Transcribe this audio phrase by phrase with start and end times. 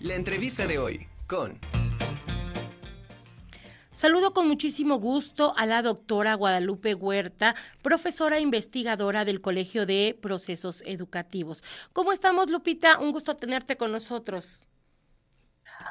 [0.00, 1.58] La entrevista de hoy con...
[3.92, 10.18] Saludo con muchísimo gusto a la doctora Guadalupe Huerta, profesora e investigadora del Colegio de
[10.18, 11.62] Procesos Educativos.
[11.92, 12.98] ¿Cómo estamos, Lupita?
[12.98, 14.64] Un gusto tenerte con nosotros.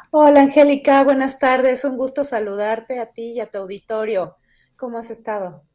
[0.09, 1.83] Hola, Angélica, buenas tardes.
[1.85, 4.37] Un gusto saludarte a ti y a tu auditorio.
[4.75, 5.68] ¿Cómo has estado?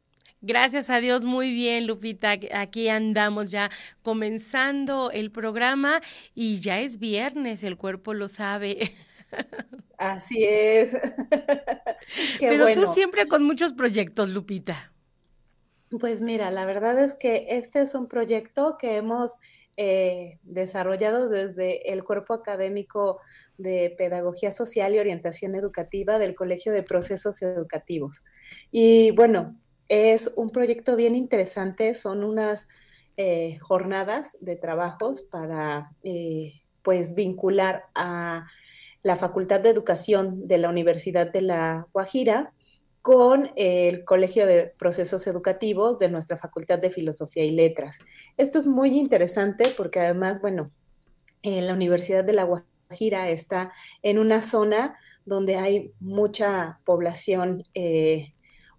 [0.47, 2.35] Gracias a Dios, muy bien, Lupita.
[2.53, 3.71] Aquí andamos ya
[4.03, 6.01] comenzando el programa
[6.35, 8.91] y ya es viernes, el cuerpo lo sabe.
[9.97, 10.95] Así es.
[12.39, 14.93] Pero tú siempre con muchos proyectos, Lupita.
[15.99, 19.39] Pues mira, la verdad es que este es un proyecto que hemos
[19.77, 23.19] eh, desarrollado desde el cuerpo académico
[23.57, 28.23] de Pedagogía Social y Orientación Educativa del Colegio de Procesos Educativos.
[28.69, 32.67] Y bueno, es un proyecto bien interesante, son unas
[33.17, 38.47] eh, jornadas de trabajos para eh, pues vincular a
[39.03, 42.51] la Facultad de Educación de la Universidad de La Guajira
[43.01, 47.99] con el Colegio de Procesos Educativos de nuestra Facultad de Filosofía y Letras.
[48.35, 50.71] Esto es muy interesante porque además, bueno,
[51.43, 58.34] la Universidad de La Guajira está en una zona donde hay mucha población eh,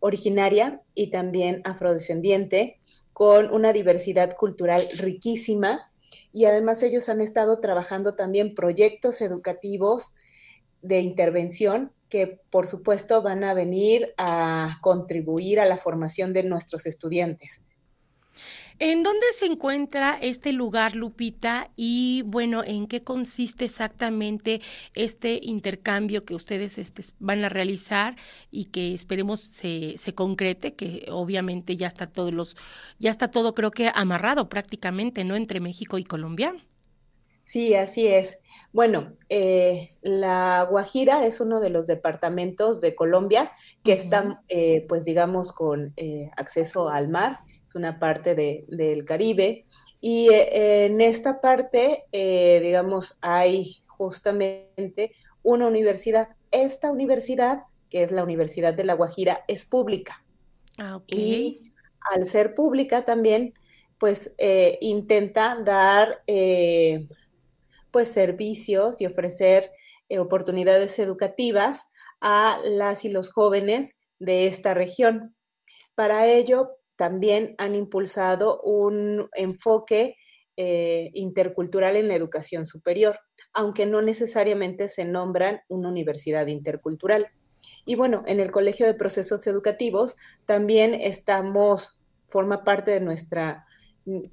[0.07, 2.79] originaria y también afrodescendiente,
[3.12, 5.91] con una diversidad cultural riquísima
[6.33, 10.15] y además ellos han estado trabajando también proyectos educativos
[10.83, 16.87] de intervención que por supuesto van a venir a contribuir a la formación de nuestros
[16.87, 17.62] estudiantes.
[18.79, 21.71] ¿En dónde se encuentra este lugar, Lupita?
[21.77, 24.61] Y bueno, ¿en qué consiste exactamente
[24.95, 28.17] este intercambio que ustedes este, van a realizar
[28.51, 32.57] y que esperemos se, se concrete, que obviamente ya está todos los,
[32.99, 35.37] ya está todo creo que amarrado prácticamente, ¿no?
[35.37, 36.55] Entre México y Colombia.
[37.45, 38.41] Sí, así es.
[38.73, 43.53] Bueno, eh, la Guajira es uno de los departamentos de Colombia
[43.83, 47.46] que están, eh, pues digamos, con eh, acceso al mar
[47.76, 49.66] una parte del Caribe.
[50.00, 56.31] Y eh, en esta parte, eh, digamos, hay justamente una universidad.
[56.50, 60.22] Esta universidad, que es la Universidad de La Guajira, es pública.
[60.78, 61.72] Ah, y
[62.12, 63.54] al ser pública también,
[63.98, 66.22] pues eh, intenta dar
[67.91, 69.70] pues servicios y ofrecer
[70.19, 71.87] oportunidades educativas
[72.20, 75.34] a las y los jóvenes de esta región.
[75.94, 80.17] Para ello, también han impulsado un enfoque
[80.57, 83.21] eh, intercultural en la educación superior,
[83.53, 87.29] aunque no necesariamente se nombran una universidad intercultural.
[87.85, 93.67] Y bueno, en el Colegio de Procesos Educativos también estamos, forma parte de nuestra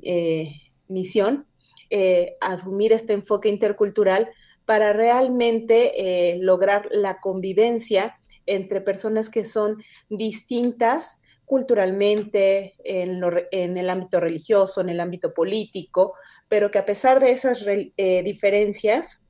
[0.01, 0.53] eh,
[0.87, 1.45] misión,
[1.89, 4.29] eh, asumir este enfoque intercultural
[4.65, 14.81] para realmente lograr la convivencia entre personas que son distintas culturalmente, en, el ámbito religioso,
[14.81, 16.13] en el ámbito político,
[16.47, 19.23] pero que a pesar de esas eh, diferencias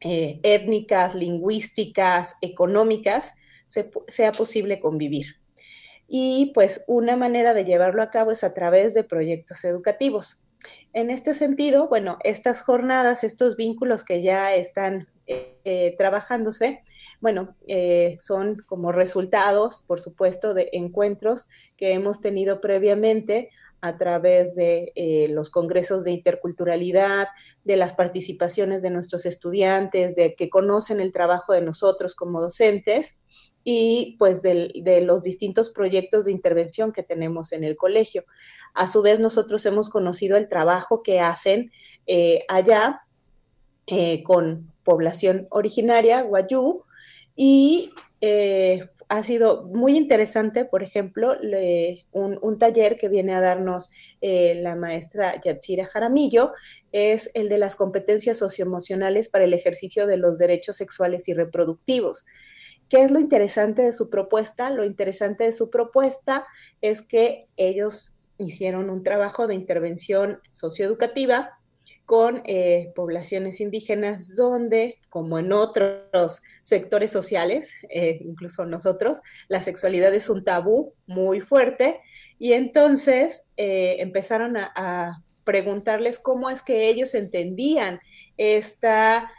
[0.00, 3.34] eh, étnicas, lingüísticas, económicas,
[3.66, 5.36] sea posible convivir.
[6.06, 10.42] Y pues una manera de llevarlo a cabo es a través de proyectos educativos.
[10.94, 15.08] En este sentido, bueno, estas jornadas, estos vínculos que ya están
[15.70, 16.82] eh, trabajándose,
[17.20, 21.46] bueno, eh, son como resultados, por supuesto, de encuentros
[21.76, 23.50] que hemos tenido previamente
[23.82, 27.28] a través de eh, los congresos de interculturalidad,
[27.64, 33.18] de las participaciones de nuestros estudiantes, de que conocen el trabajo de nosotros como docentes
[33.62, 38.24] y pues de, los distintos proyectos de intervención que tenemos en el colegio.
[38.72, 41.72] A su vez, nosotros hemos conocido el trabajo que hacen
[42.48, 43.02] allá
[44.24, 46.84] con población originaria, Guayú,
[47.36, 51.36] y eh, ha sido muy interesante, por ejemplo,
[52.12, 53.90] un, taller que viene a darnos
[54.22, 56.52] eh, la maestra Yatsira Jaramillo,
[56.90, 62.24] es el de las competencias socioemocionales para el ejercicio de los derechos sexuales y reproductivos.
[62.88, 64.70] ¿Qué es lo interesante de su propuesta?
[64.70, 66.46] Lo interesante de su propuesta
[66.80, 71.57] es que ellos hicieron un trabajo de intervención socioeducativa
[72.08, 79.18] con eh, poblaciones indígenas donde, como en otros sectores sociales, eh, incluso nosotros,
[79.48, 82.00] la sexualidad es un tabú muy fuerte
[82.38, 88.00] y entonces eh, empezaron a, preguntarles cómo es que ellos entendían
[88.36, 89.32] esta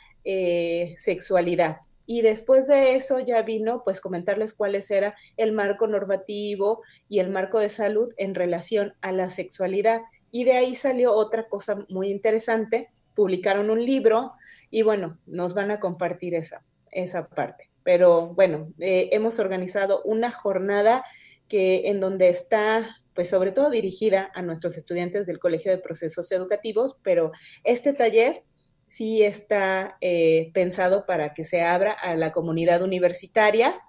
[0.98, 1.82] sexualidad.
[2.08, 7.30] Y después de eso ya vino pues comentarles cuáles era el marco normativo y el
[7.30, 10.02] marco de salud en relación a la sexualidad
[10.32, 14.34] y de ahí salió otra cosa muy interesante, publicaron un libro
[14.70, 17.70] y bueno, nos van a compartir esa, esa parte.
[17.84, 21.04] Pero bueno, eh, hemos organizado una jornada
[21.48, 26.32] que en donde está pues sobre todo dirigida a nuestros estudiantes del Colegio de Procesos
[26.32, 27.34] Educativos, pero
[27.66, 28.44] este taller
[28.88, 33.82] sí está eh, pensado para que se abra a la comunidad universitaria.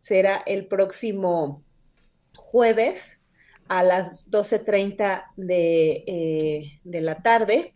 [0.00, 1.62] Será el próximo
[2.34, 3.20] jueves
[3.68, 7.74] a las 12.30 de, eh, de la tarde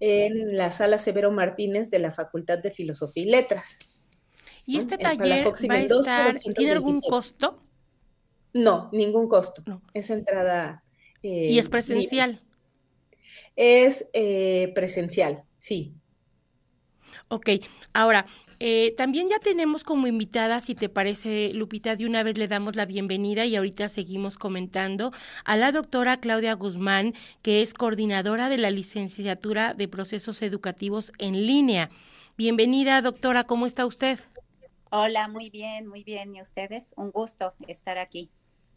[0.00, 3.78] en la sala Severo Martínez de la Facultad de Filosofía y Letras.
[4.66, 7.62] ¿Y este taller va a estar, ¿tiene algún costo?
[8.52, 9.62] No, ningún costo.
[9.94, 10.82] Es entrada.
[11.22, 12.42] ¿Y es eh, presencial?
[13.54, 15.94] Es eh, presencial, sí.
[17.28, 17.50] Ok,
[17.92, 18.26] ahora,
[18.58, 22.76] eh, también ya tenemos como invitada, si te parece, Lupita, de una vez le damos
[22.76, 25.12] la bienvenida y ahorita seguimos comentando
[25.44, 31.46] a la doctora Claudia Guzmán, que es coordinadora de la licenciatura de procesos educativos en
[31.46, 31.90] línea.
[32.36, 34.18] Bienvenida, doctora, ¿cómo está usted?
[34.90, 36.34] Hola, muy bien, muy bien.
[36.34, 36.94] ¿Y ustedes?
[36.96, 38.30] Un gusto estar aquí.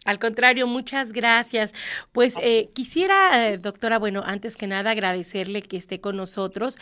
[0.06, 1.74] Al contrario, muchas gracias.
[2.14, 6.78] Pues eh, quisiera, eh, doctora, bueno, antes que nada agradecerle que esté con nosotros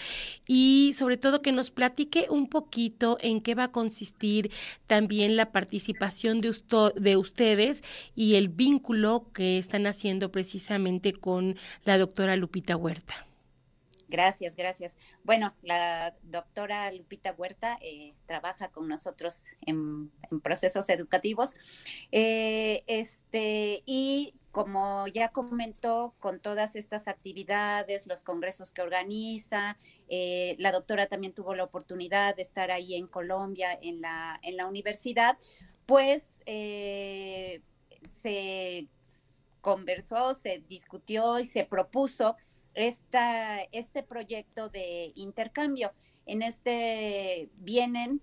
[0.46, 4.52] y sobre todo que nos platique un poquito en qué va a consistir
[4.86, 6.56] también la participación de,
[6.96, 7.84] de ustedes
[8.16, 11.56] y el vínculo que están haciendo precisamente con
[11.86, 13.28] la doctora Lupita Huerta.
[14.08, 14.98] Gracias, gracias.
[15.24, 20.12] Bueno, la doctora Lupita Huerta eh, trabaja con nosotros en,
[20.42, 21.56] procesos educativos.
[22.12, 29.78] Eh, este, y como ya comentó, con todas estas actividades, los congresos que organiza,
[30.08, 34.56] eh, la doctora también tuvo la oportunidad de estar ahí en Colombia, en la, en
[34.56, 35.38] la universidad,
[35.86, 36.24] pues
[38.22, 38.88] se
[39.62, 42.38] conversó, se discutió y se propuso
[42.78, 45.94] esta, este proyecto de intercambio.
[46.28, 48.22] En este vienen,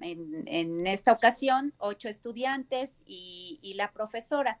[0.00, 4.58] en, esta ocasión, ocho estudiantes y, la profesora.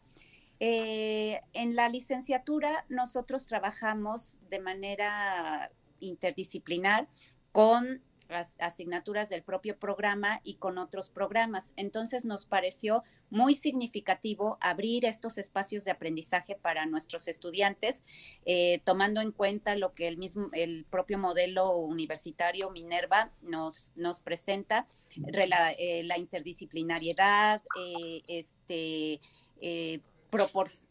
[0.60, 7.08] Eh, en la licenciatura nosotros trabajamos de manera interdisciplinar
[7.50, 8.00] con
[8.34, 11.72] asignaturas del propio programa y con otros programas.
[11.76, 13.02] Entonces nos pareció
[13.32, 18.04] muy significativo abrir estos espacios de aprendizaje para nuestros estudiantes,
[18.44, 24.20] eh, tomando en cuenta lo que el mismo, el propio modelo universitario Minerva nos, nos
[24.20, 24.86] presenta,
[25.16, 29.20] eh, la interdisciplinariedad, eh, este,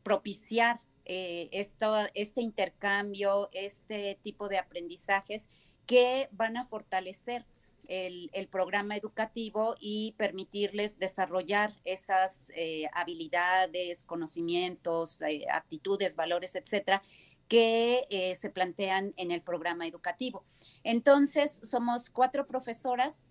[0.04, 5.48] propiciar esto, este intercambio, este tipo de aprendizajes
[5.92, 7.46] que van a fortalecer
[7.90, 17.04] el, programa educativo y permitirles desarrollar esas eh, habilidades, conocimientos, eh, actitudes, valores, etcétera,
[17.50, 20.46] que eh, se plantean en el programa educativo.
[20.86, 23.26] Entonces, somos cuatro profesoras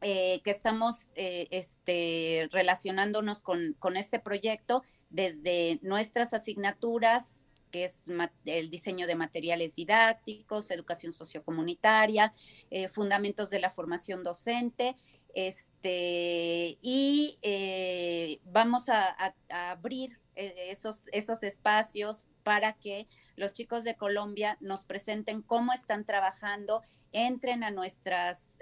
[0.00, 8.06] que estamos este, relacionándonos con este proyecto desde nuestras asignaturas, que es
[8.44, 12.34] el diseño de materiales didácticos, educación sociocomunitaria,
[12.70, 14.96] eh, fundamentos de la formación docente.
[15.34, 23.96] Este, y eh, vamos a, abrir eh, esos, esos espacios para que los chicos de
[23.96, 26.82] Colombia nos presenten cómo están trabajando,
[27.12, 28.56] entren a nuestras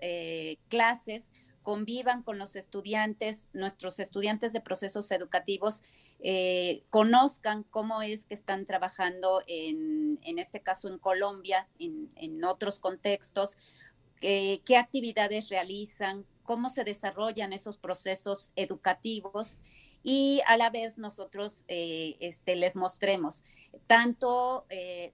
[0.68, 1.30] clases,
[1.62, 5.82] convivan con los estudiantes, nuestros estudiantes de procesos educativos
[6.26, 12.78] eh, conozcan cómo es que están trabajando en, en este caso en Colombia, en, otros
[12.78, 13.58] contextos,
[14.22, 19.58] eh, qué actividades realizan, cómo se desarrollan esos procesos educativos
[20.02, 23.44] y a la vez nosotros eh, este, les mostremos
[23.86, 24.66] tanto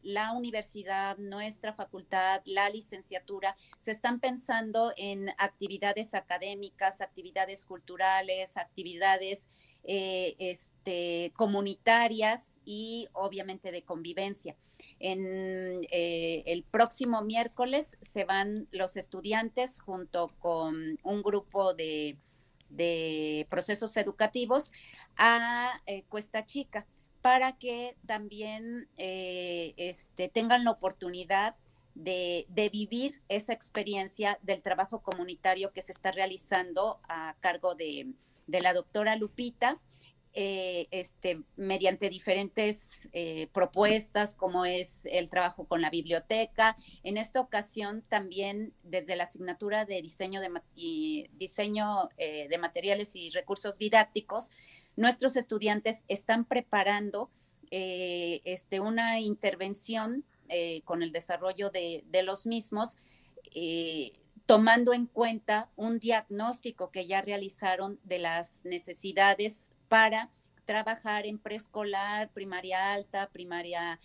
[0.02, 9.48] la universidad, nuestra facultad, la licenciatura, se están pensando en actividades académicas, actividades culturales, actividades
[9.84, 14.56] eh, este, comunitarias y obviamente de convivencia.
[14.98, 22.16] En eh, el próximo miércoles se van los estudiantes junto con un grupo de,
[23.48, 24.70] procesos educativos
[25.16, 26.86] a eh, Cuesta Chica
[27.20, 31.56] para que también este, tengan la oportunidad
[31.94, 38.06] de, vivir esa experiencia del trabajo comunitario que se está realizando a cargo de,
[38.50, 39.80] de la doctora Lupita,
[40.32, 46.76] eh, este, mediante diferentes eh, propuestas, como es el trabajo con la biblioteca.
[47.02, 53.30] En esta ocasión también desde la asignatura de diseño de, diseño, eh, de materiales y
[53.30, 54.52] recursos didácticos,
[54.94, 57.30] nuestros estudiantes están preparando
[57.72, 60.24] este, una intervención
[60.84, 62.96] con el desarrollo de, los mismos,
[64.46, 70.30] tomando en cuenta un diagnóstico que ya realizaron de las necesidades para
[70.64, 73.98] trabajar en preescolar, primaria alta, primaria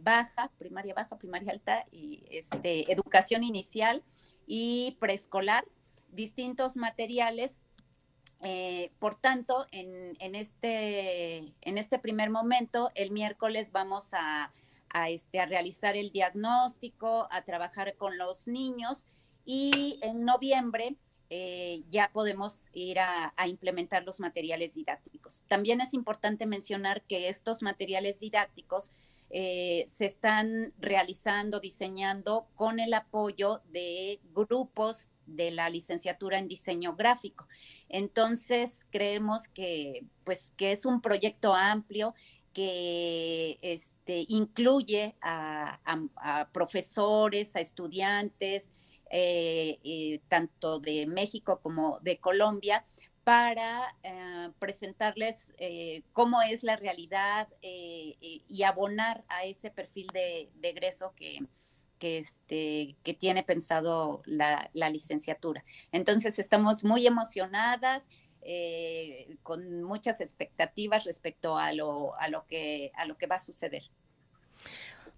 [0.00, 4.04] baja, primaria baja, primaria alta y este, educación inicial
[4.46, 5.64] y preescolar,
[6.12, 7.64] distintos materiales
[8.40, 14.52] eh, por tanto, en, este, en este primer momento, el miércoles vamos a,
[15.08, 19.06] este, a realizar el diagnóstico, a trabajar con los niños
[19.50, 20.98] y en noviembre
[21.30, 25.42] eh, ya podemos ir a, implementar los materiales didácticos.
[25.48, 28.92] También es importante mencionar que estos materiales didácticos
[29.30, 36.94] eh, se están realizando, diseñando con el apoyo de grupos de la licenciatura en diseño
[36.94, 37.48] gráfico.
[37.88, 42.14] Entonces, creemos que, pues, que es un proyecto amplio
[42.52, 48.72] que este, incluye a, profesores, a estudiantes,
[49.10, 52.84] eh, eh, tanto de México como de Colombia,
[53.24, 55.52] para eh, presentarles
[56.14, 61.40] cómo es la realidad y abonar a ese perfil de egreso que,
[61.98, 65.64] que, este, que tiene pensado la, licenciatura.
[65.92, 68.08] Entonces estamos muy emocionadas,
[68.40, 73.40] eh, con muchas expectativas respecto a lo, a, lo que, a lo que va a
[73.40, 73.82] suceder.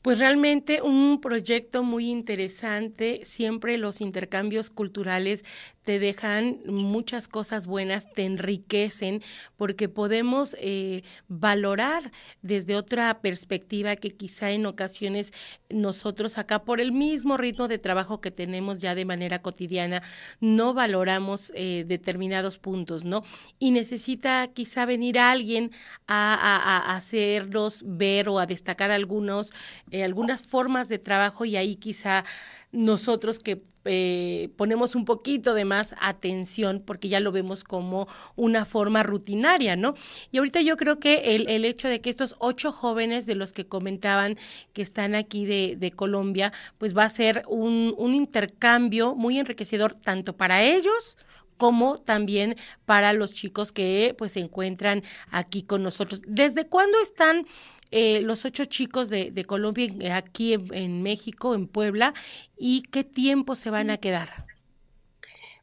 [0.03, 3.21] Pues realmente un proyecto muy interesante.
[3.25, 5.45] Siempre los intercambios culturales
[5.85, 9.23] te dejan muchas cosas buenas, te enriquecen,
[9.57, 15.33] porque podemos eh, valorar desde otra perspectiva que quizá en ocasiones
[15.71, 20.03] nosotros acá, por el mismo ritmo de trabajo que tenemos ya de manera cotidiana,
[20.41, 23.25] no valoramos eh, determinados puntos, ¿no?
[23.59, 25.71] Y necesita quizá venir alguien
[26.07, 29.53] a, hacernos ver o a destacar algunos,
[29.91, 32.25] eh, algunas formas de trabajo y ahí quizá
[32.73, 38.65] nosotros que eh, ponemos un poquito de más atención porque ya lo vemos como una
[38.65, 39.95] forma rutinaria, ¿no?
[40.31, 43.53] Y ahorita yo creo que el, el hecho de que estos ocho jóvenes de los
[43.53, 44.37] que comentaban
[44.73, 49.95] que están aquí de, de Colombia, pues va a ser un, un intercambio muy enriquecedor
[49.95, 51.17] tanto para ellos
[51.57, 52.57] como también
[52.87, 56.23] para los chicos que pues se encuentran aquí con nosotros.
[56.27, 57.47] ¿Desde cuándo están
[57.91, 62.15] eh, los ocho chicos de, de Colombia eh, aquí en, México, en Puebla,
[62.57, 64.47] y qué tiempo se van a quedar.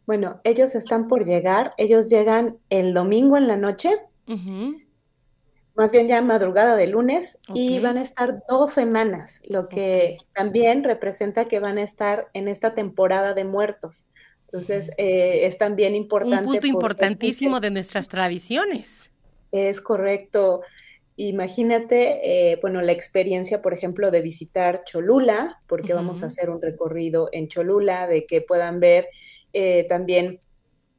[0.06, 3.92] Bueno, ellos están por llegar, ellos llegan el domingo en la noche,
[5.76, 10.84] más bien ya madrugada de lunes, y van a estar dos semanas, lo que también
[10.84, 14.06] representa que van a estar en esta temporada de muertos.
[14.46, 16.38] Entonces, eh, es también importante.
[16.38, 19.10] Un punto importantísimo de nuestras tradiciones.
[19.52, 20.62] Es correcto.
[21.20, 26.62] Imagínate, eh, bueno, la experiencia, por ejemplo, de visitar Cholula, porque vamos a hacer un
[26.62, 29.08] recorrido en Cholula, de que puedan ver
[29.52, 30.42] eh, también,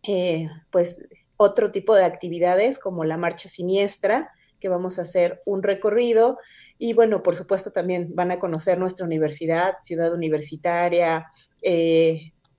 [0.02, 1.06] eh, pues,
[1.36, 6.38] otro tipo de actividades como la marcha siniestra, que vamos a hacer un recorrido.
[6.78, 11.30] Y bueno, por supuesto, también van a conocer nuestra universidad, ciudad universitaria,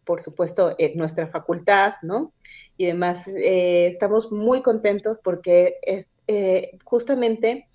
[0.06, 2.34] por supuesto, nuestra facultad, ¿no?
[2.78, 7.67] Y demás, estamos muy contentos porque es, eh, justamente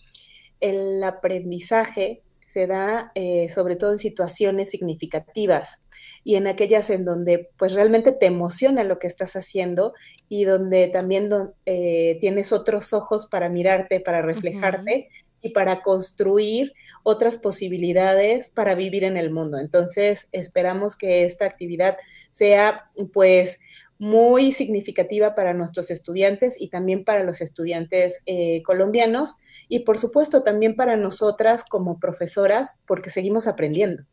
[0.60, 5.80] el aprendizaje se da eh, sobre todo en situaciones significativas
[6.22, 9.92] y en aquellas en donde pues realmente te emociona lo que estás haciendo
[10.28, 11.30] y donde también
[11.66, 15.08] eh, tienes otros ojos para mirarte, para reflejarte
[15.42, 19.58] y para construir otras posibilidades para vivir en el mundo.
[19.58, 21.96] Entonces, esperamos que esta actividad
[22.30, 23.58] sea pues
[23.98, 29.34] muy significativa para nuestros estudiantes y también para los estudiantes eh, colombianos
[29.68, 34.04] y por supuesto también para nosotras como profesoras porque seguimos aprendiendo.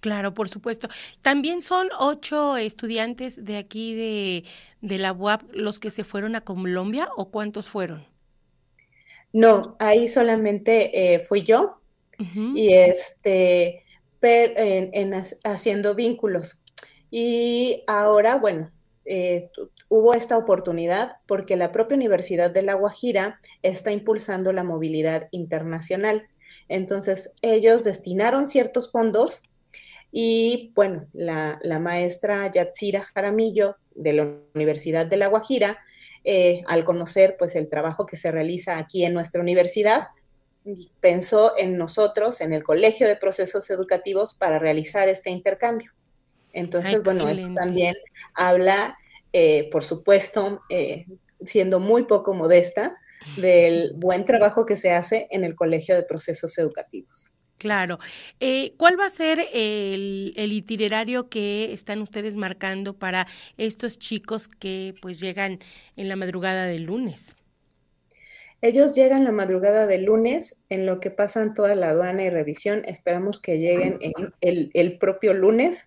[0.00, 0.88] Claro, por supuesto.
[1.20, 4.44] ¿También son ocho estudiantes de aquí de,
[4.80, 8.06] de la UAP los que se fueron a Colombia o cuántos fueron?
[9.32, 11.80] No, ahí solamente eh, fui yo
[12.54, 13.84] y este,
[14.20, 16.59] en, haciendo vínculos.
[17.10, 18.70] Y ahora, bueno,
[19.04, 19.50] eh,
[19.88, 26.28] hubo esta oportunidad porque la propia Universidad de La Guajira está impulsando la movilidad internacional.
[26.68, 29.42] Entonces, ellos destinaron ciertos fondos
[30.12, 35.78] y, bueno, la, maestra Yatsira Jaramillo de la Universidad de La Guajira,
[36.22, 40.08] eh, al conocer pues el trabajo que se realiza aquí en nuestra universidad,
[41.00, 45.92] pensó en nosotros, en el Colegio de Procesos Educativos, para realizar este intercambio.
[46.52, 47.94] Entonces, bueno, eso también
[48.34, 48.98] habla,
[49.32, 51.06] eh, por supuesto, eh,
[51.44, 52.96] siendo muy poco modesta,
[53.36, 57.30] del buen trabajo que se hace en el Colegio de Procesos Educativos.
[57.60, 57.98] Claro.
[58.40, 63.26] Eh, ¿Cuál va a ser el, itinerario que están ustedes marcando para
[63.58, 65.58] estos chicos que pues llegan
[65.94, 67.36] en la madrugada del lunes?
[68.62, 72.82] Ellos llegan la madrugada del lunes, en lo que pasan toda la aduana y revisión.
[72.84, 73.98] Esperamos que lleguen
[74.40, 75.86] el, propio lunes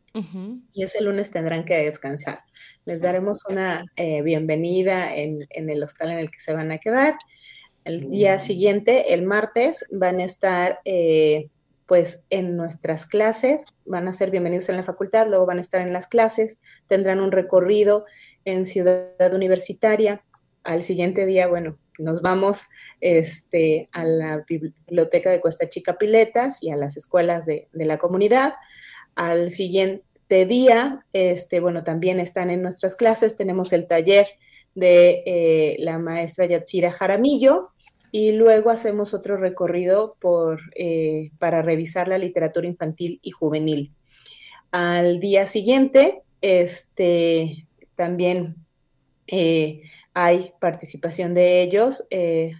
[0.73, 2.39] y ese lunes tendrán que descansar.
[2.85, 6.79] Les daremos una eh, bienvenida en, en el hostal en el que se van a
[6.79, 7.15] quedar.
[7.85, 11.49] El día siguiente, el martes, van a estar eh,
[11.85, 15.81] pues en nuestras clases, van a ser bienvenidos en la facultad, luego van a estar
[15.81, 18.05] en las clases, tendrán un recorrido
[18.45, 20.23] en Ciudad Universitaria.
[20.63, 22.63] Al siguiente día, bueno, nos vamos
[23.01, 28.55] este, a la biblioteca de Cuesta Chica Piletas y a las escuelas de, la comunidad.
[29.15, 34.27] Al siguiente día, este, bueno, también están en nuestras clases, tenemos el taller
[34.75, 37.69] de eh, la maestra Yatsira Jaramillo,
[38.11, 43.91] y luego hacemos otro recorrido por, eh, para revisar la literatura infantil y juvenil.
[44.69, 48.55] Al día siguiente, este, también
[49.27, 49.81] eh,
[50.13, 52.55] hay participación de ellos eh,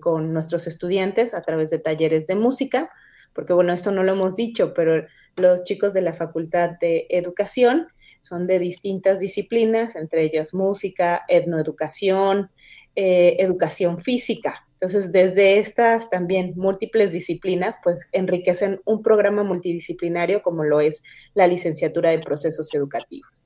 [0.00, 2.90] con nuestros estudiantes a través de talleres de música,
[3.32, 5.04] porque bueno, esto no lo hemos dicho, pero
[5.36, 7.88] los chicos de la Facultad de Educación
[8.20, 12.50] son de distintas disciplinas, entre ellas música, etnoeducación,
[12.94, 14.64] educación física.
[14.74, 21.46] Entonces, desde estas también múltiples disciplinas, pues enriquecen un programa multidisciplinario como lo es la
[21.46, 23.43] licenciatura de procesos educativos.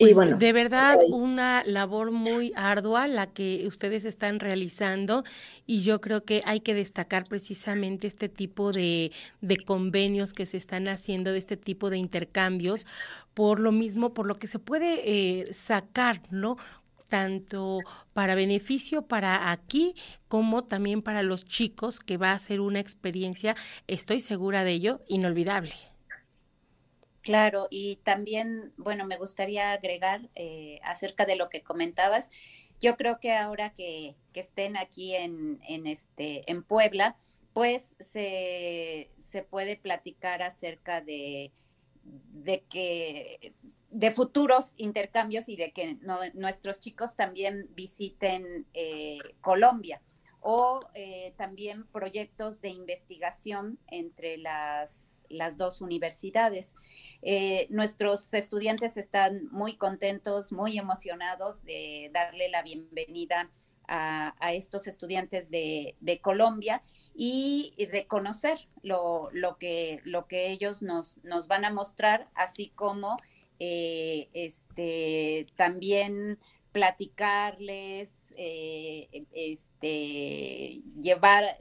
[0.00, 5.24] Y pues, bueno, de verdad una labor muy ardua la que ustedes están realizando
[5.66, 10.56] y yo creo que hay que destacar precisamente este tipo de, de convenios que se
[10.56, 12.86] están haciendo, de este tipo de intercambios,
[13.34, 16.56] por lo mismo, por lo que se puede eh, sacar, ¿no?
[17.08, 17.80] tanto
[18.14, 19.94] para beneficio para aquí
[20.28, 23.54] como también para los chicos, que va a ser una experiencia,
[23.86, 25.89] estoy segura de ello, inolvidable.
[27.22, 32.30] Claro, y también, bueno, me gustaría agregar eh, acerca de lo que comentabas.
[32.80, 37.16] Yo creo que ahora que, estén aquí en, en, este, en Puebla,
[37.52, 41.52] pues se, se puede platicar acerca de,
[42.04, 43.54] de que
[43.90, 45.98] de futuros intercambios y de que
[46.34, 50.00] nuestros chicos también visiten eh, Colombia
[50.40, 56.74] o eh, también proyectos de investigación entre las, las dos universidades.
[57.22, 63.50] Eh, nuestros estudiantes están muy contentos, muy emocionados de darle la bienvenida
[63.92, 66.80] a, estos estudiantes de, de, Colombia
[67.12, 72.70] y de conocer lo, lo, que, lo que ellos nos, nos van a mostrar, así
[72.76, 73.16] como
[73.58, 76.38] eh, este, también
[76.72, 81.58] platicarles, eh, este, llevar,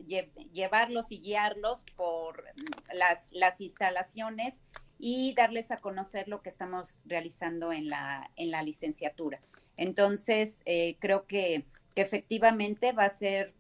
[0.54, 2.46] llevarlos y guiarlos por
[2.94, 4.62] las, las instalaciones
[4.98, 9.42] y darles a conocer lo que estamos realizando en la, en la licenciatura.
[9.76, 11.66] Entonces, eh, creo que,
[11.96, 13.54] efectivamente va a ser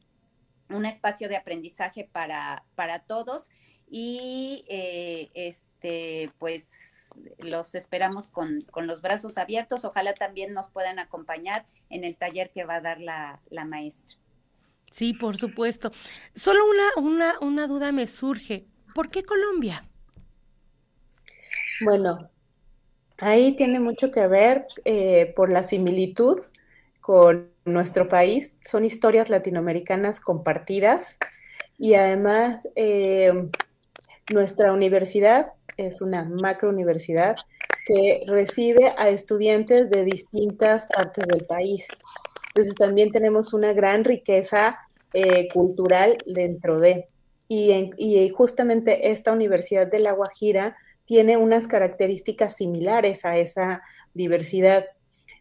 [0.69, 3.49] un espacio de aprendizaje para, para todos
[3.89, 6.69] y este, pues
[7.39, 9.83] los esperamos con, los brazos abiertos.
[9.83, 14.17] Ojalá también nos puedan acompañar en el taller que va a dar la, maestra.
[14.91, 15.91] Sí, por supuesto.
[16.33, 18.65] Solo una, una, una duda me surge.
[18.95, 19.87] ¿Por qué Colombia?
[21.81, 22.29] Bueno,
[23.17, 26.41] ahí tiene mucho que ver eh, por la similitud
[27.01, 28.53] con nuestro país.
[28.65, 31.17] Son historias latinoamericanas compartidas
[31.77, 33.49] y además eh,
[34.31, 37.37] nuestra universidad es una macro universidad
[37.85, 41.87] que recibe a estudiantes de distintas partes del país.
[42.49, 44.79] Entonces también tenemos una gran riqueza
[45.13, 47.07] eh, cultural dentro de.
[47.47, 53.81] Y, y justamente esta Universidad de La Guajira tiene unas características similares a esa
[54.13, 54.85] diversidad.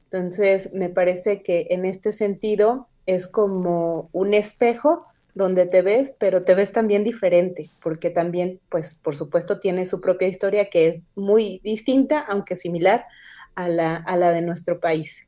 [0.05, 5.05] Entonces, me parece que en este sentido es como un espejo
[5.39, 10.01] donde te ves, pero te ves también diferente, porque también, pues, por supuesto, tiene su
[10.01, 13.07] propia historia que es muy distinta, aunque similar
[13.55, 15.23] a la, a la de nuestro país.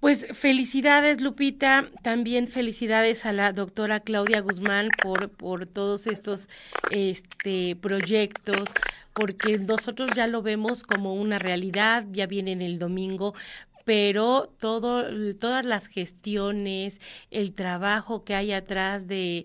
[0.00, 1.90] Pues felicidades, Lupita.
[2.02, 6.48] También felicidades a la doctora Claudia Guzmán por, por todos estos
[6.90, 8.64] este, proyectos,
[9.12, 13.34] porque nosotros ya lo vemos como una realidad, ya viene el domingo,
[13.84, 19.44] pero todo, todas las gestiones, el trabajo que hay atrás de,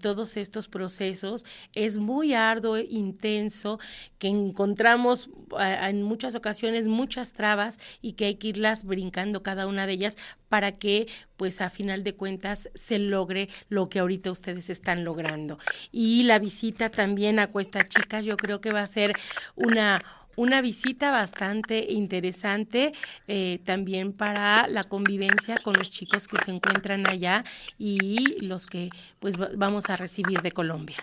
[0.00, 1.44] todos estos procesos
[1.74, 3.78] es muy arduo, intenso,
[4.18, 9.86] que encontramos en muchas ocasiones muchas trabas y que hay que irlas brincando cada una
[9.86, 10.16] de ellas
[10.48, 15.58] para que pues a final de cuentas se logre lo que ahorita ustedes están logrando.
[15.90, 19.12] Y la visita también a Cuesta Chicas yo creo que va a ser
[19.56, 20.02] una
[20.36, 22.92] una visita bastante interesante
[23.28, 27.44] eh, también para la convivencia con los chicos que se encuentran allá
[27.78, 28.88] y los que
[29.20, 30.96] pues vamos a recibir de Colombia.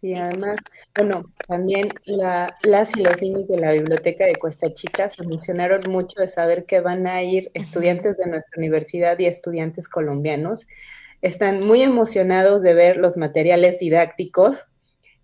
[0.00, 0.56] Sí, además,
[0.96, 5.82] bueno, también la, las y los niños de la biblioteca de Cuesta Chica se emocionaron
[5.90, 10.66] mucho de saber que van a ir estudiantes de nuestra universidad y estudiantes colombianos.
[11.20, 14.64] Están muy emocionados de ver los materiales didácticos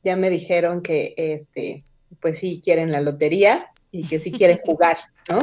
[0.07, 1.85] ya me dijeron que, este,
[2.21, 4.97] pues sí quieren la lotería y que sí quieren jugar,
[5.29, 5.41] ¿no?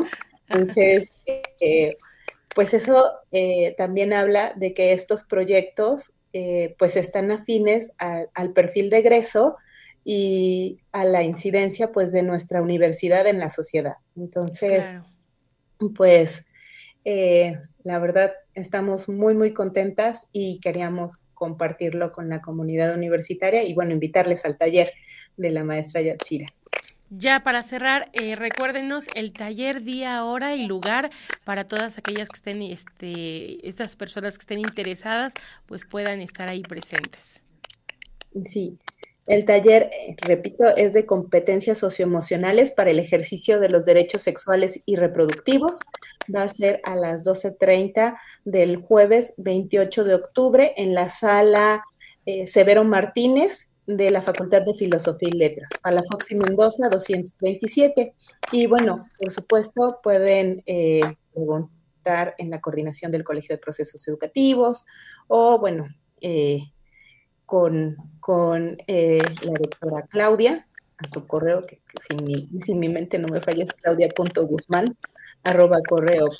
[0.47, 1.15] Entonces,
[1.59, 1.97] eh,
[2.55, 8.89] pues eso eh, también habla de que estos proyectos, eh, pues están afines al perfil
[8.89, 9.57] de egreso
[10.05, 13.95] y a la incidencia, pues, de nuestra universidad en la sociedad.
[14.15, 14.85] Entonces,
[15.93, 16.45] pues,
[17.03, 23.91] la verdad, estamos muy, muy contentas y queríamos compartirlo con la comunidad universitaria y bueno,
[23.91, 24.93] invitarles al taller
[25.37, 26.47] de la maestra Yatsira.
[27.15, 31.11] Ya para cerrar, eh, recuérdenos el taller, día, hora y lugar
[31.45, 35.33] para todas aquellas que estén, este, estas personas que estén interesadas,
[35.67, 37.43] pues puedan estar ahí presentes.
[38.45, 38.79] Sí,
[39.25, 44.81] el taller, eh, repito, es de competencias socioemocionales para el ejercicio de los derechos sexuales
[44.85, 45.79] y reproductivos.
[46.33, 51.83] Va a ser a las 12.30 del jueves 28 de octubre en la sala
[52.25, 58.13] eh, Severo Martínez de la Facultad de Filosofía y Letras, a la Foxy Mendoza 227.
[58.51, 61.01] Y bueno, por supuesto, pueden eh,
[61.33, 64.85] preguntar en la coordinación del Colegio de Procesos Educativos
[65.27, 65.87] o, bueno,
[67.53, 73.19] con, con eh, la doctora Claudia, a su correo, que, si, mi, si, mi, mente
[73.19, 74.97] no me falla es claudia.guzmán,
[75.43, 76.31] arroba correo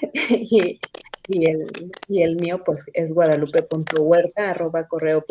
[0.30, 0.80] y,
[1.28, 5.22] y, el, y el mío pues es guadalupe.huerta arroba correo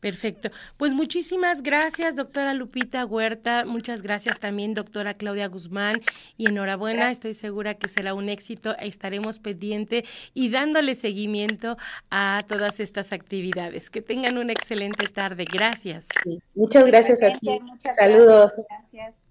[0.00, 0.50] Perfecto.
[0.76, 3.64] Pues muchísimas gracias, doctora Lupita Huerta.
[3.66, 6.00] Muchas gracias también, doctora Claudia Guzmán.
[6.36, 8.76] Y enhorabuena, estoy segura que será un éxito.
[8.78, 11.76] Estaremos pendiente y dándole seguimiento
[12.10, 13.90] a todas estas actividades.
[13.90, 15.44] Que tengan una excelente tarde.
[15.44, 16.08] Gracias.
[16.54, 17.60] Muchas gracias a ti.
[17.94, 18.52] Saludos.
[18.68, 19.20] Gracias.